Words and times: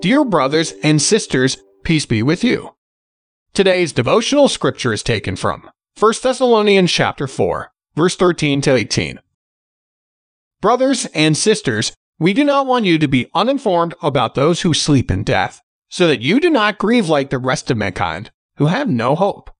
Dear 0.00 0.24
brothers 0.24 0.72
and 0.82 1.00
sisters, 1.00 1.58
peace 1.82 2.06
be 2.06 2.22
with 2.22 2.42
you. 2.42 2.74
Today's 3.52 3.92
devotional 3.92 4.48
scripture 4.48 4.94
is 4.94 5.02
taken 5.02 5.36
from 5.36 5.68
1 5.98 6.14
Thessalonians 6.22 6.90
chapter 6.90 7.26
4, 7.26 7.70
verse 7.96 8.16
13 8.16 8.62
to 8.62 8.74
18. 8.76 9.20
Brothers 10.62 11.04
and 11.14 11.36
sisters, 11.36 11.92
we 12.18 12.32
do 12.32 12.44
not 12.44 12.66
want 12.66 12.86
you 12.86 12.96
to 12.96 13.08
be 13.08 13.30
uninformed 13.34 13.94
about 14.00 14.34
those 14.34 14.62
who 14.62 14.72
sleep 14.72 15.10
in 15.10 15.22
death, 15.22 15.60
so 15.90 16.06
that 16.06 16.22
you 16.22 16.40
do 16.40 16.48
not 16.48 16.78
grieve 16.78 17.10
like 17.10 17.28
the 17.28 17.38
rest 17.38 17.70
of 17.70 17.76
mankind, 17.76 18.30
who 18.56 18.66
have 18.66 18.88
no 18.88 19.14
hope. 19.14 19.50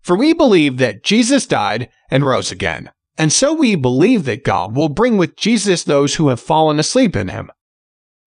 For 0.00 0.16
we 0.16 0.32
believe 0.32 0.78
that 0.78 1.04
Jesus 1.04 1.46
died 1.46 1.90
and 2.10 2.26
rose 2.26 2.50
again, 2.50 2.90
and 3.16 3.32
so 3.32 3.52
we 3.52 3.76
believe 3.76 4.24
that 4.24 4.42
God 4.42 4.74
will 4.74 4.88
bring 4.88 5.16
with 5.16 5.36
Jesus 5.36 5.84
those 5.84 6.16
who 6.16 6.26
have 6.26 6.40
fallen 6.40 6.80
asleep 6.80 7.14
in 7.14 7.28
him. 7.28 7.52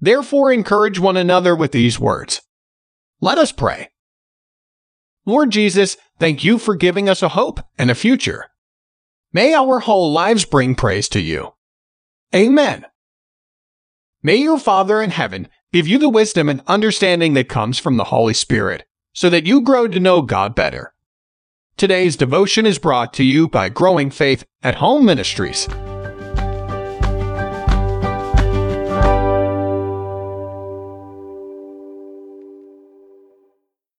Therefore, 0.00 0.52
encourage 0.52 0.98
one 0.98 1.16
another 1.16 1.54
with 1.56 1.72
these 1.72 1.98
words. 1.98 2.42
Let 3.20 3.38
us 3.38 3.52
pray. 3.52 3.90
Lord 5.26 5.50
Jesus, 5.50 5.96
thank 6.18 6.44
you 6.44 6.58
for 6.58 6.74
giving 6.74 7.08
us 7.08 7.22
a 7.22 7.30
hope 7.30 7.60
and 7.76 7.90
a 7.90 7.94
future. 7.94 8.46
May 9.32 9.52
our 9.54 9.80
whole 9.80 10.12
lives 10.12 10.44
bring 10.44 10.74
praise 10.74 11.08
to 11.10 11.20
you. 11.20 11.52
Amen. 12.34 12.86
May 14.22 14.36
your 14.36 14.58
Father 14.58 15.02
in 15.02 15.10
heaven 15.10 15.48
give 15.72 15.86
you 15.86 15.98
the 15.98 16.08
wisdom 16.08 16.48
and 16.48 16.62
understanding 16.66 17.34
that 17.34 17.48
comes 17.48 17.78
from 17.78 17.96
the 17.96 18.04
Holy 18.04 18.34
Spirit 18.34 18.84
so 19.12 19.28
that 19.30 19.46
you 19.46 19.60
grow 19.60 19.88
to 19.88 20.00
know 20.00 20.22
God 20.22 20.54
better. 20.54 20.94
Today's 21.76 22.16
devotion 22.16 22.66
is 22.66 22.78
brought 22.78 23.12
to 23.14 23.24
you 23.24 23.48
by 23.48 23.68
Growing 23.68 24.10
Faith 24.10 24.44
at 24.62 24.76
Home 24.76 25.04
Ministries. 25.04 25.68